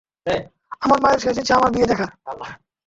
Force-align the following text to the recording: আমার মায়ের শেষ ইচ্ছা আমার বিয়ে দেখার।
আমার 0.83 0.99
মায়ের 1.03 1.21
শেষ 1.23 1.35
ইচ্ছা 1.37 1.53
আমার 1.57 1.71
বিয়ে 1.73 1.89
দেখার। 1.91 2.09